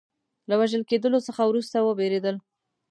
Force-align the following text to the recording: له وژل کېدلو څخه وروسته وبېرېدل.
له 0.49 0.55
وژل 0.59 0.83
کېدلو 0.89 1.19
څخه 1.27 1.41
وروسته 1.45 1.77
وبېرېدل. 1.81 2.35